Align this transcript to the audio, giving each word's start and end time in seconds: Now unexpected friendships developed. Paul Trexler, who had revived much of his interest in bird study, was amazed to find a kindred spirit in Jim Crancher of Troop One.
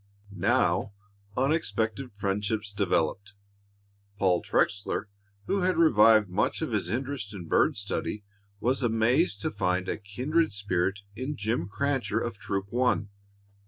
Now 0.33 0.93
unexpected 1.37 2.15
friendships 2.17 2.73
developed. 2.73 3.35
Paul 4.17 4.41
Trexler, 4.41 5.09
who 5.45 5.59
had 5.61 5.77
revived 5.77 6.27
much 6.27 6.63
of 6.63 6.71
his 6.71 6.89
interest 6.89 7.35
in 7.35 7.45
bird 7.47 7.77
study, 7.77 8.23
was 8.59 8.81
amazed 8.81 9.41
to 9.41 9.51
find 9.51 9.87
a 9.87 9.99
kindred 9.99 10.53
spirit 10.53 11.01
in 11.15 11.35
Jim 11.37 11.67
Crancher 11.69 12.19
of 12.19 12.39
Troop 12.39 12.73
One. 12.73 13.09